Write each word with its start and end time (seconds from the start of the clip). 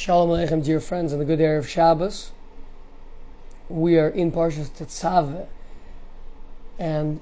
Shalom 0.00 0.30
Aleichem, 0.30 0.62
dear 0.62 0.78
friends, 0.78 1.10
and 1.10 1.20
the 1.20 1.24
good 1.24 1.40
air 1.40 1.58
of 1.58 1.68
Shabbos. 1.68 2.30
We 3.68 3.98
are 3.98 4.08
in 4.08 4.30
Parshas 4.30 4.68
Tetzaveh, 4.70 5.46
and 6.78 7.20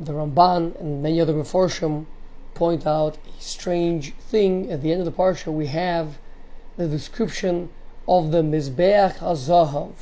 the 0.00 0.12
Ramban 0.12 0.74
and 0.80 1.04
many 1.04 1.20
other 1.20 1.32
Meforshim 1.34 2.06
point 2.52 2.84
out 2.84 3.14
a 3.14 3.40
strange 3.40 4.12
thing. 4.16 4.72
At 4.72 4.82
the 4.82 4.90
end 4.90 5.02
of 5.02 5.04
the 5.04 5.12
Parsha, 5.12 5.52
we 5.52 5.68
have 5.68 6.18
the 6.76 6.88
description 6.88 7.68
of 8.08 8.32
the 8.32 8.42
Mizbeach 8.42 9.18
HaZahav, 9.18 9.92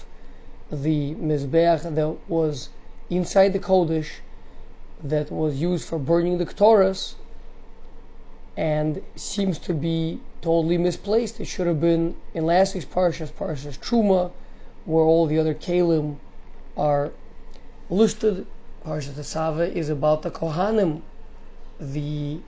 the 0.73 1.15
Mizbeach 1.17 1.95
that 1.95 2.17
was 2.27 2.71
inside 3.11 3.53
the 3.53 3.59
Kodesh, 3.59 4.21
that 5.05 5.31
was 5.31 5.61
used 5.61 5.87
for 5.87 5.99
burning 5.99 6.39
the 6.39 6.47
Ketores, 6.47 7.17
and 8.57 9.03
seems 9.17 9.59
to 9.59 9.75
be 9.75 10.21
totally 10.41 10.79
misplaced. 10.79 11.41
It 11.41 11.45
should 11.45 11.67
have 11.67 11.81
been 11.81 12.15
in 12.35 12.47
last 12.47 12.75
week's 12.75 12.87
Parshas, 12.87 13.31
Parshas 13.31 13.79
Truma, 13.79 14.31
where 14.85 15.05
all 15.05 15.27
the 15.27 15.39
other 15.39 15.55
Kalim 15.55 16.17
are 16.77 17.11
listed. 17.91 18.47
Parshas 18.85 19.15
Tetzaveh 19.15 19.73
is 19.75 19.89
about 19.91 20.23
the 20.23 20.31
Kohanim, 20.31 21.03
the 21.81 22.39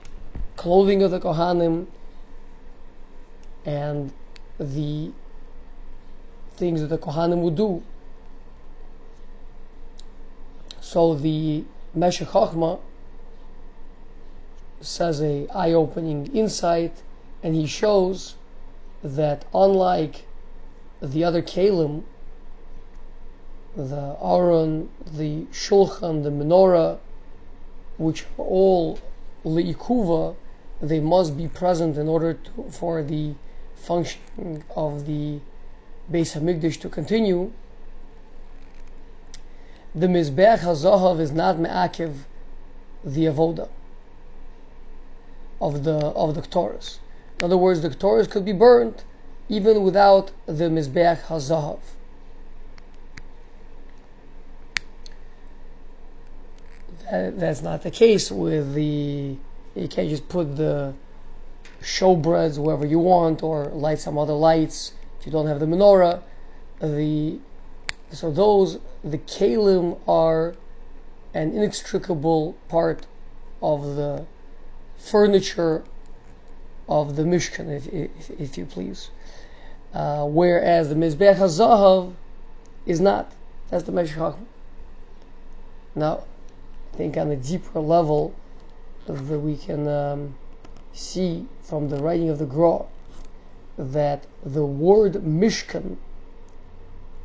clothing 0.55 1.03
of 1.03 1.11
the 1.11 1.19
Kohanim, 1.19 1.87
and 3.65 4.11
the 4.59 5.11
things 6.55 6.81
that 6.81 6.87
the 6.87 6.97
Kohanim 6.97 7.41
would 7.41 7.55
do. 7.55 7.83
So 10.81 11.13
the 11.13 11.63
Meshech 11.93 12.29
says 14.81 15.21
a 15.21 15.47
eye-opening 15.49 16.27
insight, 16.33 17.03
and 17.43 17.55
he 17.55 17.65
shows 17.65 18.35
that 19.03 19.45
unlike 19.53 20.25
the 21.01 21.23
other 21.23 21.41
kalim, 21.41 22.03
the 23.75 24.15
Aron, 24.21 24.89
the 25.05 25.45
Shulchan, 25.51 26.23
the 26.23 26.29
Menorah, 26.29 26.97
which 27.97 28.25
are 28.37 28.45
all 28.45 28.99
liikuva, 29.45 30.35
they 30.81 30.99
must 30.99 31.37
be 31.37 31.47
present 31.47 31.97
in 31.97 32.07
order 32.07 32.33
to, 32.33 32.65
for 32.71 33.03
the 33.03 33.33
functioning 33.75 34.63
of 34.75 35.05
the 35.05 35.39
Beis 36.11 36.33
Hamikdash 36.39 36.79
to 36.81 36.89
continue. 36.89 37.51
The 39.93 40.07
Mizbech 40.07 40.59
HaZahav 40.59 41.19
is 41.19 41.31
not 41.31 41.59
me'akiv 41.59 42.13
the 43.03 43.25
avoda 43.25 43.67
of 45.61 45.83
the 45.83 45.95
of 45.95 46.35
the 46.35 46.41
Ketores. 46.41 46.99
In 47.39 47.45
other 47.45 47.57
words, 47.57 47.81
the 47.81 47.89
Ketores 47.89 48.29
could 48.29 48.45
be 48.45 48.53
burned 48.53 49.03
even 49.47 49.83
without 49.83 50.31
the 50.45 50.65
Mizbeach 50.65 51.21
HaZahav. 51.23 51.79
That, 57.09 57.39
that's 57.39 57.61
not 57.61 57.83
the 57.83 57.91
case 57.91 58.31
with 58.31 58.73
the. 58.73 59.35
You 59.75 59.87
can't 59.87 60.09
just 60.09 60.27
put 60.29 60.57
the 60.57 60.93
showbreads 61.81 62.57
wherever 62.57 62.85
you 62.85 62.99
want 62.99 63.41
or 63.43 63.65
light 63.65 63.99
some 63.99 64.17
other 64.17 64.33
lights 64.33 64.93
if 65.19 65.25
you 65.25 65.31
don't 65.31 65.47
have 65.47 65.59
the 65.59 65.65
menorah. 65.65 66.21
The 66.81 67.39
so 68.11 68.31
those 68.31 68.79
the 69.03 69.17
kalim 69.17 69.99
are 70.07 70.55
an 71.33 71.53
inextricable 71.55 72.55
part 72.67 73.05
of 73.61 73.95
the 73.95 74.25
furniture 74.99 75.83
of 76.87 77.15
the 77.15 77.23
Mishkan, 77.23 77.75
if, 77.75 77.87
if, 77.87 78.29
if 78.39 78.57
you 78.57 78.65
please. 78.65 79.09
Uh, 79.93 80.25
whereas 80.25 80.89
the 80.89 80.95
Mizbech 80.95 81.37
HaZahav 81.37 82.13
is 82.85 82.99
not. 82.99 83.31
That's 83.69 83.83
the 83.83 83.91
Meshech 83.91 84.35
Now, 85.95 86.23
I 86.93 86.97
think 86.97 87.17
on 87.17 87.31
a 87.31 87.35
deeper 87.35 87.79
level 87.79 88.33
that 89.05 89.39
we 89.39 89.55
can 89.55 89.87
um, 89.87 90.35
see 90.93 91.47
from 91.63 91.89
the 91.89 91.97
writing 91.97 92.29
of 92.29 92.39
the 92.39 92.45
Gra 92.45 92.85
that 93.77 94.25
the 94.43 94.65
word 94.65 95.13
Mishkan, 95.13 95.97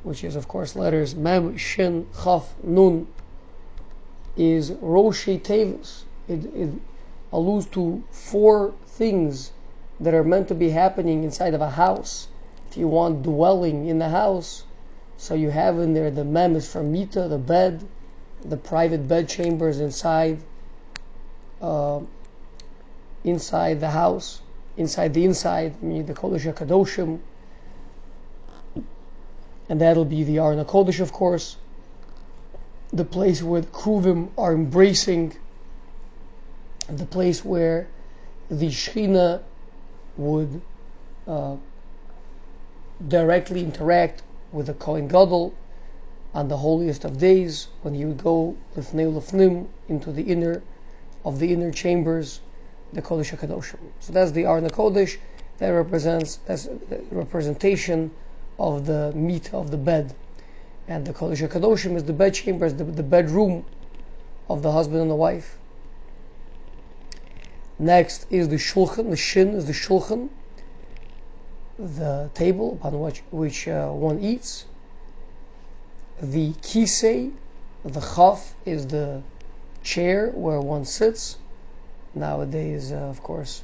which 0.02 0.22
is 0.22 0.36
of 0.36 0.48
course 0.48 0.76
letters 0.76 1.14
Mem, 1.14 1.56
Shin, 1.56 2.06
Chaf, 2.22 2.54
Nun, 2.62 3.06
is 4.36 4.70
Roshi 4.70 5.40
Tevis. 5.40 6.04
It, 6.28 6.44
it 6.54 6.70
alludes 7.34 7.66
to 7.66 8.02
four 8.10 8.72
things 8.86 9.50
that 9.98 10.14
are 10.14 10.22
meant 10.22 10.48
to 10.48 10.54
be 10.54 10.70
happening 10.70 11.24
inside 11.24 11.52
of 11.52 11.60
a 11.60 11.70
house. 11.70 12.28
If 12.70 12.76
you 12.76 12.86
want 12.86 13.24
dwelling 13.24 13.86
in 13.86 13.98
the 13.98 14.08
house, 14.08 14.62
so 15.16 15.34
you 15.34 15.50
have 15.50 15.78
in 15.80 15.94
there 15.94 16.10
the 16.10 16.24
mem 16.24 16.54
is 16.54 16.70
for 16.70 16.82
mita, 16.82 17.26
the 17.28 17.38
bed, 17.38 17.84
the 18.44 18.56
private 18.56 19.08
bed 19.08 19.28
chambers 19.28 19.80
inside, 19.80 20.38
uh, 21.60 22.00
inside 23.24 23.80
the 23.80 23.90
house, 23.90 24.40
inside 24.76 25.12
the 25.12 25.24
inside, 25.24 25.74
the 25.80 26.14
kodesh 26.14 26.52
kadoshim, 26.54 27.18
and 29.68 29.80
that'll 29.80 30.04
be 30.04 30.24
the 30.24 30.38
Arna 30.38 30.64
Kodesh, 30.64 31.00
of 31.00 31.12
course, 31.12 31.56
the 32.92 33.04
place 33.04 33.42
where 33.42 33.62
the 33.62 33.66
Kruvim 33.68 34.28
are 34.36 34.52
embracing 34.52 35.34
the 36.88 37.06
place 37.06 37.44
where 37.44 37.88
the 38.50 38.68
Shechina 38.68 39.42
would 40.16 40.60
uh, 41.26 41.56
directly 43.08 43.62
interact 43.64 44.22
with 44.52 44.66
the 44.66 44.74
Kohen 44.74 45.08
Gadol 45.08 45.54
on 46.34 46.48
the 46.48 46.56
holiest 46.56 47.04
of 47.04 47.18
days 47.18 47.68
when 47.82 47.94
he 47.94 48.04
would 48.04 48.22
go 48.22 48.56
lifnei 48.76 49.12
lifnim 49.12 49.66
into 49.88 50.12
the 50.12 50.22
inner 50.22 50.62
of 51.24 51.38
the 51.38 51.52
inner 51.52 51.70
chambers, 51.70 52.40
the 52.92 53.00
Kodesh 53.00 53.36
HaKadoshim. 53.36 53.78
So 54.00 54.12
that's 54.12 54.32
the 54.32 54.44
Arna 54.44 54.68
Kodesh 54.68 55.16
that 55.58 55.68
represents 55.68 56.38
as 56.46 56.68
representation 57.10 58.10
of 58.58 58.86
the 58.86 59.12
meat 59.12 59.54
of 59.54 59.70
the 59.70 59.76
bed, 59.76 60.14
and 60.86 61.06
the 61.06 61.12
Kodesh 61.12 61.48
HaKadoshim 61.48 61.96
is 61.96 62.04
the 62.04 62.12
bed 62.12 62.34
chambers, 62.34 62.74
the, 62.74 62.84
the 62.84 63.02
bedroom 63.02 63.64
of 64.48 64.62
the 64.62 64.70
husband 64.70 65.00
and 65.00 65.10
the 65.10 65.16
wife. 65.16 65.58
Next 67.78 68.26
is 68.30 68.48
the 68.48 68.56
shulchan. 68.56 69.10
The 69.10 69.16
shin 69.16 69.54
is 69.54 69.66
the 69.66 69.72
shulchan, 69.72 70.28
the 71.78 72.30
table 72.34 72.74
upon 72.74 73.00
which, 73.00 73.22
which 73.30 73.66
uh, 73.66 73.88
one 73.88 74.20
eats. 74.20 74.64
The 76.22 76.52
kisei, 76.52 77.32
the 77.84 78.00
chaf, 78.00 78.54
is 78.64 78.86
the 78.86 79.22
chair 79.82 80.30
where 80.30 80.60
one 80.60 80.84
sits. 80.84 81.36
Nowadays, 82.14 82.92
uh, 82.92 82.96
of 82.96 83.22
course, 83.22 83.62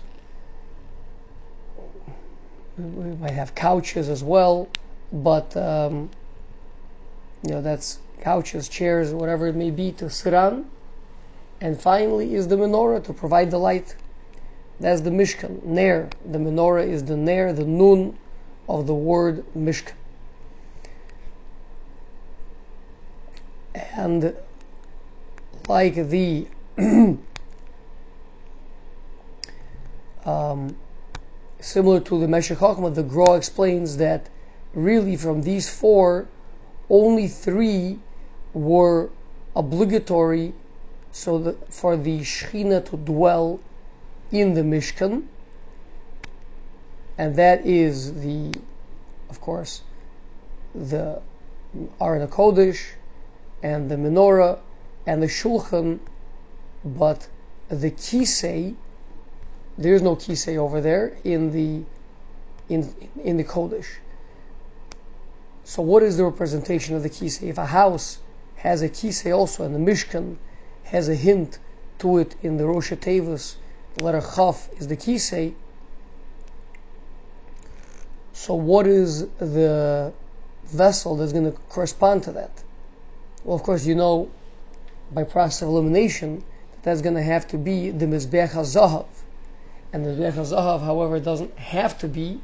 we 2.77 3.15
might 3.17 3.31
have 3.31 3.55
couches 3.55 4.09
as 4.09 4.25
well, 4.25 4.69
but 5.13 5.57
um, 5.57 6.11
you 7.45 7.51
know 7.51 7.63
that's 7.63 7.99
couches, 8.23 8.69
chairs, 8.69 9.13
whatever 9.13 9.47
it 9.47 9.55
may 9.55 9.71
be 9.71 9.93
to 9.93 10.11
sit 10.11 10.35
on. 10.35 10.69
And 11.61 11.81
finally 11.81 12.35
is 12.35 12.49
the 12.49 12.57
menorah 12.57 13.05
to 13.05 13.13
provide 13.13 13.51
the 13.51 13.59
light. 13.59 13.95
That's 14.81 15.03
the 15.03 15.11
Mishkan, 15.11 15.63
Ner. 15.63 16.09
The 16.25 16.39
menorah 16.39 16.89
is 16.89 17.05
the 17.05 17.17
Ner, 17.17 17.53
the 17.53 17.67
Nun 17.67 18.17
of 18.67 18.87
the 18.87 18.95
word 18.95 19.45
Mishkan. 19.55 19.93
And 23.75 24.35
like 25.69 25.95
the 25.95 26.47
um, 30.25 30.77
similar 31.61 32.01
to 32.01 32.19
the 32.19 32.27
Meshech 32.27 32.59
Chochmah, 32.59 32.95
the 32.95 33.03
Gra 33.03 33.35
explains 33.35 33.99
that 33.99 34.31
really 34.73 35.17
from 35.17 35.43
these 35.43 35.69
four, 35.69 36.27
only 36.89 37.29
three 37.29 37.99
were 38.55 39.11
obligatory 39.55 40.55
so 41.13 41.39
that 41.39 41.73
for 41.73 41.99
the 41.99 42.21
Shechina 42.21 42.85
to 42.87 42.97
dwell 42.97 43.61
in 44.33 44.55
the 44.55 44.63
Mishkan, 44.63 45.25
and 47.19 47.37
that 47.37 47.67
is 47.67 48.21
the, 48.21 48.53
of 49.29 49.41
course, 49.41 49.83
the 50.75 51.21
Aron 52.01 52.27
Kodesh 52.29 52.81
and 53.63 53.91
the 53.91 53.97
menorah 53.97 54.59
and 55.07 55.23
the 55.23 55.27
Shulchan, 55.27 55.99
but 56.85 57.29
the 57.69 57.91
Kisei, 57.91 58.75
there's 59.77 60.03
no 60.03 60.17
Kisei 60.17 60.57
over 60.57 60.81
there 60.81 61.17
in 61.25 61.53
the 61.53 61.85
in 62.69 62.95
in 63.23 63.37
the 63.37 63.45
Kodesh. 63.45 63.87
So 65.65 65.83
what 65.83 66.03
is 66.03 66.17
the 66.17 66.25
representation 66.25 66.97
of 66.97 67.03
the 67.03 67.11
Kisei? 67.11 67.49
If 67.49 67.59
a 67.59 67.67
house 67.67 68.19
has 68.57 68.83
a 68.83 68.89
Kisei 68.89 69.37
also, 69.37 69.65
and 69.65 69.75
the 69.75 69.93
Mishkan 69.93 70.37
has 70.85 71.09
a 71.09 71.15
hint 71.15 71.59
to 71.99 72.19
it 72.19 72.35
in 72.43 72.57
the 72.57 72.67
Rosh 72.67 72.93
Tevus, 72.93 73.57
the 73.97 74.05
letter 74.05 74.21
Chaf 74.21 74.69
is 74.79 74.89
the 74.89 74.97
Kisei. 74.97 75.55
So 78.33 78.55
what 78.55 78.87
is 78.87 79.27
the 79.39 80.13
vessel 80.65 81.17
that's 81.17 81.33
going 81.33 81.53
to 81.53 81.59
correspond 81.69 82.25
to 82.25 82.33
that? 82.33 82.63
Well, 83.45 83.57
of 83.57 83.63
course, 83.63 83.85
you 83.85 83.95
know 83.95 84.31
by 85.13 85.25
process 85.25 85.63
of 85.63 85.69
elimination 85.69 86.45
that 86.73 86.83
that's 86.83 87.03
going 87.03 87.17
to 87.17 87.23
have 87.23 87.49
to 87.49 87.59
be 87.59 87.91
the 87.91 88.07
Mizbeach 88.07 88.51
HaZahav. 88.51 89.07
And 89.93 90.05
the 90.05 90.11
Mizbeach 90.11 90.35
HaZahav, 90.35 90.83
however, 90.83 91.19
doesn't 91.19 91.59
have 91.59 91.99
to 91.99 92.09
be. 92.09 92.41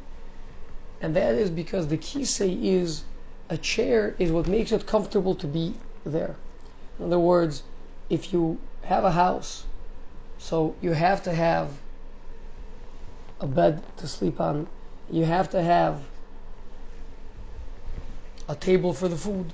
And 1.01 1.15
that 1.17 1.35
is 1.35 1.51
because 1.51 1.89
the 1.89 1.99
kisei 1.99 2.65
is 2.65 3.05
a 3.49 3.57
chair 3.57 4.15
is 4.19 4.33
what 4.33 4.49
makes 4.49 4.73
it 4.73 4.87
comfortable 4.87 5.37
to 5.37 5.47
be 5.47 5.75
there. 6.05 6.37
In 6.99 7.07
other 7.07 7.19
words, 7.19 7.63
if 8.11 8.33
you 8.33 8.59
have 8.83 9.05
a 9.05 9.13
house, 9.13 9.65
so 10.39 10.75
you 10.81 10.93
have 10.93 11.23
to 11.25 11.33
have 11.33 11.71
a 13.41 13.47
bed 13.47 13.83
to 13.99 14.09
sleep 14.09 14.41
on, 14.41 14.67
you 15.11 15.25
have 15.25 15.51
to 15.51 15.63
have 15.63 16.03
a 18.49 18.55
table 18.55 18.93
for 18.93 19.09
the 19.09 19.17
food, 19.17 19.53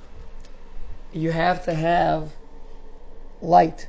you 1.12 1.30
have 1.30 1.64
to 1.64 1.74
have 1.74 2.32
light. 3.40 3.88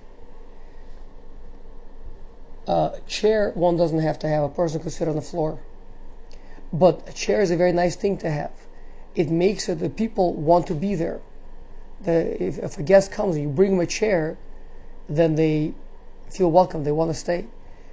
A 2.67 2.99
chair, 3.07 3.51
one 3.53 3.77
doesn't 3.77 3.99
have 3.99 4.19
to 4.19 4.27
have. 4.27 4.43
A 4.43 4.49
person 4.49 4.81
could 4.81 4.91
sit 4.91 5.07
on 5.07 5.15
the 5.15 5.21
floor. 5.21 5.59
But 6.71 7.07
a 7.09 7.13
chair 7.13 7.41
is 7.41 7.51
a 7.51 7.57
very 7.57 7.73
nice 7.73 7.95
thing 7.95 8.17
to 8.19 8.31
have. 8.31 8.51
It 9.15 9.29
makes 9.29 9.69
it 9.69 9.79
that 9.79 9.95
people 9.95 10.33
want 10.33 10.67
to 10.67 10.73
be 10.73 10.95
there. 10.95 11.21
The, 12.01 12.43
if, 12.43 12.57
if 12.57 12.77
a 12.77 12.83
guest 12.83 13.11
comes 13.11 13.35
and 13.35 13.43
you 13.43 13.49
bring 13.49 13.71
them 13.71 13.79
a 13.79 13.85
chair, 13.85 14.37
then 15.07 15.35
they 15.35 15.73
feel 16.33 16.51
welcome. 16.51 16.83
They 16.83 16.91
want 16.91 17.11
to 17.11 17.15
stay. 17.15 17.45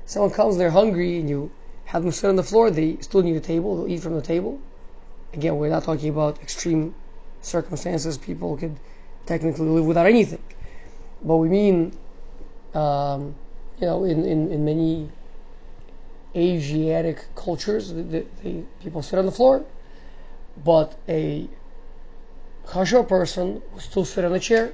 Someone 0.07 0.31
comes, 0.31 0.57
they're 0.57 0.71
hungry, 0.71 1.19
and 1.19 1.29
you 1.29 1.51
have 1.85 2.03
them 2.03 2.13
sit 2.13 2.29
on 2.29 2.37
the 2.37 2.43
floor. 2.43 2.71
They 2.71 2.97
still 3.01 3.23
need 3.23 3.37
a 3.37 3.41
table. 3.41 3.77
They'll 3.77 3.95
eat 3.95 4.03
from 4.03 4.15
the 4.15 4.23
table. 4.23 4.61
Again, 5.33 5.57
we're 5.57 5.71
not 5.71 5.85
talking 5.85 6.09
about 6.09 6.43
extreme 6.43 6.95
circumstances. 7.43 8.19
People 8.19 8.57
could 8.57 8.77
technically 9.27 9.69
live 9.69 9.85
without 9.85 10.07
anything. 10.07 10.43
But 11.23 11.37
we 11.37 11.49
mean, 11.49 11.93
um, 12.75 13.35
you 13.79 13.87
know, 13.87 14.05
in, 14.05 14.25
in, 14.25 14.51
in 14.51 14.65
many 14.65 15.11
Asiatic 16.35 17.25
cultures, 17.35 17.93
the, 17.93 18.03
the, 18.03 18.27
the, 18.43 18.63
people 18.83 19.03
sit 19.03 19.19
on 19.19 19.27
the 19.27 19.33
floor, 19.33 19.65
but 20.65 20.97
a 21.09 21.49
kosher 22.67 23.03
person 23.03 23.61
will 23.73 23.81
still 23.81 24.05
sit 24.05 24.25
on 24.25 24.33
a 24.33 24.41
chair. 24.41 24.73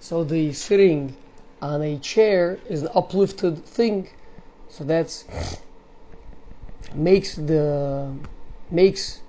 So 0.00 0.24
the 0.24 0.52
sitting 0.52 1.16
on 1.60 1.82
a 1.82 1.98
chair 1.98 2.58
is 2.68 2.82
an 2.82 2.88
uplifted 2.94 3.64
thing. 3.64 4.08
So 4.68 4.84
that's 4.84 5.24
makes 6.94 7.34
the 7.34 8.14
makes 8.70 9.20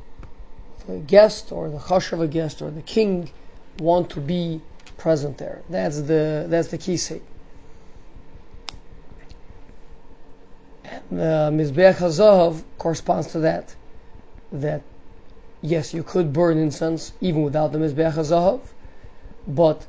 the 0.88 0.98
guest 0.98 1.52
or 1.52 1.70
the 1.70 1.78
hush 1.78 2.12
of 2.14 2.22
a 2.22 2.28
guest 2.28 2.62
or 2.62 2.72
the 2.72 2.82
king 2.82 3.30
want 3.78 4.10
to 4.12 4.20
be 4.20 4.62
present 4.98 5.38
there. 5.38 5.62
That's 5.70 6.02
the 6.02 6.46
that's 6.48 6.70
the 6.70 6.78
kisei. 6.78 7.22
The 11.12 11.24
uh, 11.24 11.52
Mizbeach 11.52 11.96
HaZahav 11.96 12.64
corresponds 12.78 13.28
to 13.32 13.40
that. 13.40 13.76
That 14.52 14.82
yes, 15.62 15.94
you 15.94 16.04
could 16.04 16.34
burn 16.34 16.58
incense 16.58 17.14
even 17.22 17.44
without 17.44 17.72
the 17.72 17.80
Mizbeach 17.80 18.14
HaZahav, 18.14 18.62
but 19.48 19.86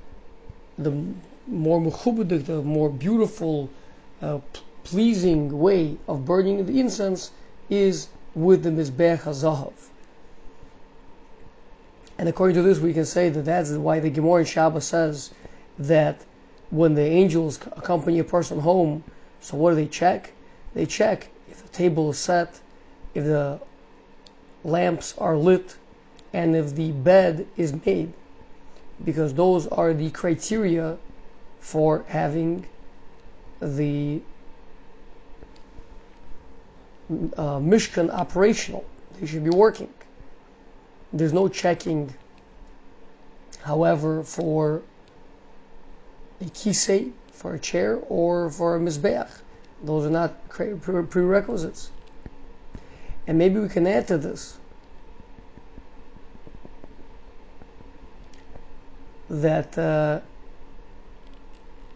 the 0.79 0.93
more 1.51 1.81
mechubadik, 1.81 2.47
the 2.47 2.63
more 2.63 2.89
beautiful, 2.89 3.69
uh, 4.23 4.39
pleasing 4.85 5.59
way 5.59 5.97
of 6.09 6.25
burning 6.25 6.65
the 6.65 6.81
incense 6.81 7.31
is 7.69 8.09
with 8.35 8.63
the 8.63 8.71
Mizbeach 8.71 9.23
HaZahav. 9.23 9.73
And 12.19 12.29
according 12.29 12.57
to 12.57 12.63
this, 12.63 12.79
we 12.79 12.93
can 12.93 13.05
say 13.05 13.31
that 13.31 13.45
that's 13.45 13.71
why 13.71 14.01
the 14.01 14.11
Gemara 14.11 14.41
in 14.41 14.47
Shabbos 14.47 14.85
says 14.85 15.31
that 15.79 16.21
when 16.71 16.95
the 16.95 17.05
angels 17.05 17.59
accompany 17.73 18.19
a 18.19 18.25
person 18.25 18.61
home, 18.61 19.03
so 19.41 19.57
what 19.57 19.71
do 19.71 19.77
they 19.77 19.87
check? 19.87 20.33
They 20.75 20.87
check 20.87 21.29
if 21.51 21.63
the 21.63 21.69
table 21.71 22.11
is 22.11 22.19
set, 22.19 22.61
if 23.15 23.25
the 23.25 23.61
lamps 24.65 25.15
are 25.19 25.37
lit, 25.37 25.77
and 26.33 26.55
if 26.55 26.75
the 26.75 26.93
bed 26.93 27.47
is 27.57 27.75
made, 27.87 28.13
because 29.05 29.35
those 29.35 29.67
are 29.67 29.95
the 29.95 30.11
criteria 30.11 30.99
for 31.61 32.05
having 32.09 32.67
the 33.61 34.21
uh, 37.11 37.59
Mishkan 37.59 38.11
operational. 38.11 38.85
They 39.19 39.27
should 39.27 39.45
be 39.45 39.51
working. 39.51 39.93
There's 41.13 41.33
no 41.33 41.49
checking, 41.49 42.15
however, 43.63 44.23
for 44.23 44.83
a 46.41 46.45
kisei, 46.45 47.13
for 47.33 47.55
a 47.55 47.59
chair, 47.59 47.99
or 48.09 48.51
for 48.51 48.77
a 48.77 48.81
mizbeach. 48.81 49.31
Those 49.83 50.07
are 50.07 50.11
not 50.11 50.49
prerequisites. 50.49 51.91
And 53.27 53.39
maybe 53.39 53.61
we 53.61 53.69
can 53.69 53.87
add 53.87 54.09
to 54.09 54.19
this 54.19 54.57
that 59.29 59.79
uh, 59.79 60.21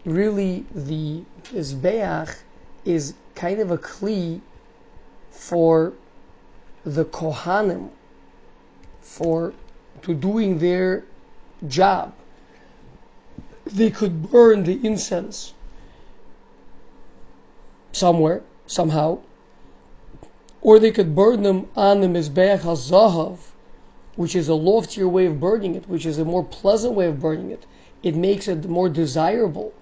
really 0.05 0.65
the 0.75 1.23
Mizbeach 1.45 2.37
is 2.85 3.15
kind 3.35 3.61
of 3.61 3.71
a 3.71 3.79
kli 3.79 4.41
for 5.31 5.93
the 6.85 7.05
Kohanim 7.05 7.89
for 9.01 9.55
to 10.03 10.15
doing 10.15 10.59
their 10.59 11.05
job. 11.67 12.12
They 13.65 13.91
could 13.91 14.31
burn 14.31 14.65
the 14.65 14.79
incense 14.87 15.55
somewhere, 17.93 18.43
somehow, 18.67 19.21
or 20.61 20.79
they 20.79 20.91
could 20.91 21.15
burn 21.15 21.43
them 21.43 21.69
on 21.77 22.01
the 22.01 22.06
Mizbeach 22.09 22.61
HaZahav, 22.61 23.39
which 24.17 24.37
is 24.37 24.49
a 24.49 24.55
loftier 24.55 25.09
way 25.09 25.27
of 25.27 25.41
burning 25.41 25.75
it, 25.75 25.89
which 25.89 26.05
is 26.05 26.19
a 26.19 26.25
more 26.25 26.45
pleasant 26.45 26.95
way 26.95 27.06
of 27.06 27.21
burning 27.21 27.51
it. 27.51 27.65
It 28.03 28.15
makes 28.15 28.49
it 28.49 28.69
more 28.69 28.89
desirable, 28.91 29.73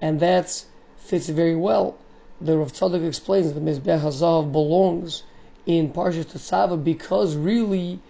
and 0.00 0.20
that 0.20 0.64
fits 0.96 1.28
very 1.28 1.56
well. 1.56 1.96
The 2.40 2.56
Rav 2.56 2.72
Tzadok 2.72 3.06
explains 3.06 3.52
that 3.52 3.58
the 3.58 3.70
Mizbeach 3.70 4.00
HaZahav 4.00 4.52
belongs 4.52 5.24
in 5.66 5.92
Parshas 5.92 6.26
Tetzaveh 6.26 6.82
because 6.82 7.34
really 7.34 8.00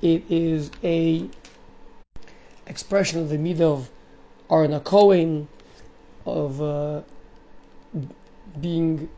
it 0.00 0.24
is 0.30 0.70
a 0.84 1.28
expression 2.66 3.20
of 3.20 3.28
the 3.28 3.38
midah 3.38 3.60
of 3.60 3.90
Aaron 4.50 4.78
Cohen, 4.80 5.48
of 6.26 6.62
uh, 6.62 7.02
being 8.60 9.08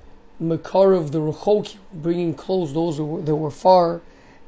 makar 0.41 0.93
of 0.93 1.13
the 1.13 1.19
Rechoki, 1.19 1.77
bringing 1.93 2.35
close 2.35 2.73
those 2.73 2.97
that 2.97 3.05
were, 3.05 3.23
that 3.23 3.35
were 3.35 3.51
far, 3.51 4.01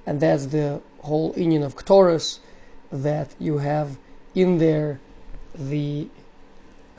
and 0.07 0.21
that's 0.21 0.47
the 0.47 0.81
whole 1.01 1.35
union 1.37 1.63
of 1.63 1.77
Ktoris, 1.77 2.39
that 2.93 3.35
you 3.39 3.59
have 3.59 3.97
in 4.35 4.59
there 4.59 5.01
the 5.55 6.09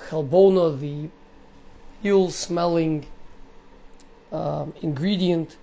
chelbona, 0.07 0.79
the 0.79 1.09
ill-smelling 2.03 3.05
um, 4.31 4.73
ingredient 4.81 5.57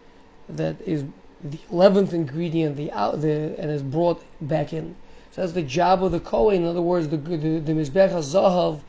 that 0.49 0.81
is 0.83 1.05
the 1.43 1.59
eleventh 1.71 2.13
ingredient, 2.13 2.77
the 2.77 2.91
out 2.93 3.21
the 3.21 3.55
and 3.59 3.71
is 3.71 3.83
brought 3.83 4.23
back 4.41 4.73
in. 4.73 4.97
So 5.33 5.41
that's 5.41 5.53
the 5.53 5.63
job 5.63 6.03
of 6.05 6.13
the 6.13 6.21
Kohen. 6.21 6.63
In 6.63 6.69
other 6.69 6.83
words, 6.83 7.09
the 7.09 7.17
the, 7.17 7.59
the 7.59 7.73
Mizbech 7.73 8.11
Zahav 8.11 8.81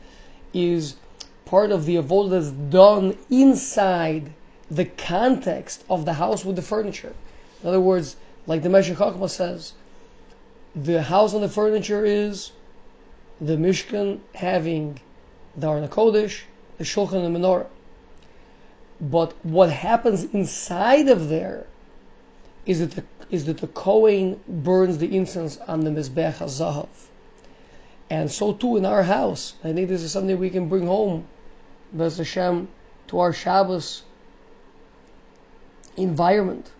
is 0.54 0.96
part 1.44 1.70
of 1.70 1.84
the 1.86 1.96
avodah 1.96 2.30
that's 2.30 2.50
done 2.50 3.16
inside 3.30 4.32
the 4.70 4.84
context 4.84 5.84
of 5.88 6.04
the 6.04 6.14
house 6.14 6.44
with 6.44 6.56
the 6.56 6.62
furniture. 6.62 7.14
In 7.62 7.68
other 7.68 7.80
words, 7.80 8.16
like 8.46 8.62
the 8.62 8.68
Meshech 8.68 8.96
Chochmah 8.96 9.30
says, 9.30 9.72
the 10.74 11.02
house 11.02 11.34
and 11.34 11.42
the 11.42 11.48
furniture 11.48 12.04
is 12.04 12.52
the 13.40 13.56
Mishkan 13.56 14.20
having 14.34 15.00
the 15.56 15.66
Arna 15.66 15.88
Kodesh, 15.88 16.42
the 16.78 16.84
Shulchan 16.84 17.24
and 17.24 17.34
the 17.34 17.38
Menorah. 17.38 17.66
But 19.00 19.34
what 19.44 19.70
happens 19.70 20.24
inside 20.24 21.08
of 21.08 21.28
there 21.28 21.66
is 22.64 22.80
that 22.80 22.90
the, 22.92 23.04
is 23.30 23.46
that 23.46 23.58
the 23.58 23.66
Kohen 23.66 24.40
burns 24.48 24.98
the 24.98 25.16
incense 25.16 25.58
on 25.58 25.80
the 25.80 25.90
Mizbech 25.90 26.38
HaZahav. 26.38 26.88
And 28.08 28.30
so 28.30 28.52
too 28.52 28.76
in 28.76 28.86
our 28.86 29.02
house. 29.02 29.54
I 29.64 29.72
think 29.72 29.88
this 29.88 30.02
is 30.02 30.12
something 30.12 30.38
we 30.38 30.50
can 30.50 30.68
bring 30.68 30.86
home, 30.86 31.26
Bez 31.92 32.18
Hashem, 32.18 32.68
to 33.08 33.18
our 33.20 33.32
Shabbos 33.32 34.02
environment, 35.96 36.70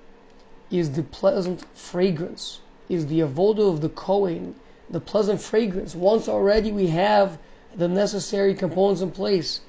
is 0.71 0.93
the 0.93 1.03
pleasant 1.03 1.65
fragrance, 1.77 2.61
is 2.89 3.07
the 3.07 3.21
avodah 3.21 3.73
of 3.73 3.81
the 3.81 3.89
Kohen, 3.89 4.55
the 4.91 5.01
pleasant 5.01 5.41
fragrance. 5.41 5.95
Once 5.95 6.29
already 6.29 6.73
we 6.73 6.89
have 6.89 7.39
the 7.77 7.89
necessary 7.89 8.55
components 8.55 9.03
in 9.03 9.11
place. 9.11 9.61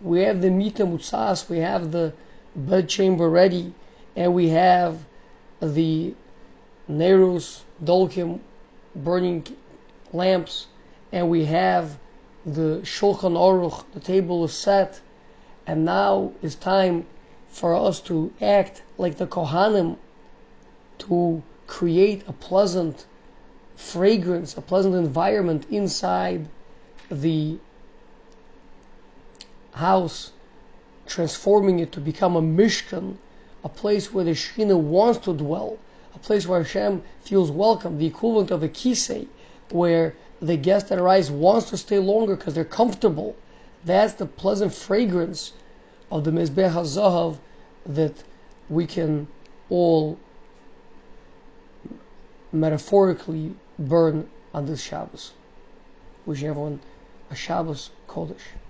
We 0.00 0.22
have 0.22 0.40
the 0.40 0.50
mita 0.50 0.84
mutzas, 0.84 1.48
we 1.48 1.58
have 1.58 1.90
the 1.90 2.12
bed 2.54 2.88
chamber 2.88 3.28
ready, 3.28 3.74
and 4.14 4.34
we 4.34 4.50
have 4.50 4.98
the 5.60 6.14
Nerus, 6.88 7.62
Dolkim, 7.82 8.40
burning 8.94 9.46
lamps, 10.12 10.66
and 11.10 11.28
we 11.28 11.46
have 11.46 11.98
the 12.44 12.80
Shulchan 12.84 13.36
Aruch, 13.36 13.84
the 13.92 14.00
table 14.00 14.44
is 14.44 14.52
set, 14.52 15.00
and 15.66 15.84
now 15.84 16.32
it's 16.42 16.54
time 16.54 17.06
for 17.48 17.74
us 17.74 18.00
to 18.02 18.32
act 18.40 18.82
like 18.96 19.16
the 19.16 19.26
Kohanim, 19.26 19.96
to 20.98 21.42
create 21.66 22.22
a 22.28 22.32
pleasant 22.32 23.04
fragrance, 23.74 24.56
a 24.56 24.60
pleasant 24.60 24.94
environment 24.94 25.66
inside 25.70 26.46
the 27.10 27.58
house, 29.72 30.32
transforming 31.06 31.78
it 31.80 31.92
to 31.92 32.00
become 32.00 32.36
a 32.36 32.42
Mishkan, 32.42 33.16
a 33.62 33.68
place 33.68 34.12
where 34.12 34.24
the 34.24 34.32
Shekhinah 34.32 34.78
wants 34.78 35.20
to 35.20 35.34
dwell, 35.34 35.78
a 36.14 36.18
place 36.18 36.46
where 36.46 36.62
Hashem 36.62 37.02
feels 37.20 37.50
welcome, 37.50 37.98
the 37.98 38.06
equivalent 38.06 38.50
of 38.50 38.62
a 38.62 38.68
kisei, 38.68 39.28
where 39.70 40.14
the 40.40 40.56
guest 40.56 40.88
that 40.88 40.98
arrives 40.98 41.30
wants 41.30 41.70
to 41.70 41.76
stay 41.76 41.98
longer 41.98 42.36
because 42.36 42.54
they're 42.54 42.64
comfortable. 42.64 43.36
That's 43.84 44.14
the 44.14 44.26
pleasant 44.26 44.74
fragrance 44.74 45.52
of 46.10 46.24
the 46.24 46.30
Mizbech 46.30 46.72
HaZahav 46.72 47.36
that 47.86 48.14
we 48.68 48.86
can 48.86 49.28
all 49.70 50.18
metaphorically 52.52 53.54
burn 53.78 54.28
on 54.54 54.66
this 54.66 54.82
Shabbos. 54.82 55.32
Wishing 56.24 56.48
everyone 56.48 56.80
Shabbos 57.34 57.90
Kodesh. 58.08 58.65